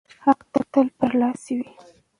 [0.25, 0.41] حق
[0.71, 1.67] تل برلاسی وي.